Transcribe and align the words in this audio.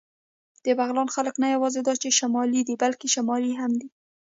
د 0.65 0.67
بغلان 0.79 1.07
خلک 1.15 1.35
نه 1.43 1.47
یواځې 1.55 1.79
دا 1.83 1.93
چې 2.01 2.17
شمالي 2.19 2.61
دي، 2.67 2.75
بلکې 2.83 3.07
شمالي 3.15 3.53
هم 3.61 3.71
دي. 3.79 3.89